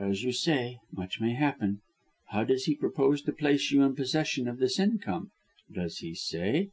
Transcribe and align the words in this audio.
"As 0.00 0.24
you 0.24 0.32
say, 0.32 0.80
much 0.90 1.20
may 1.20 1.34
happen. 1.34 1.80
How 2.30 2.42
does 2.42 2.64
he 2.64 2.74
propose 2.74 3.22
to 3.22 3.32
place 3.32 3.70
you 3.70 3.80
in 3.84 3.94
possession 3.94 4.48
of 4.48 4.58
this 4.58 4.76
income. 4.80 5.30
Does 5.72 5.98
he 5.98 6.16
say?" 6.16 6.70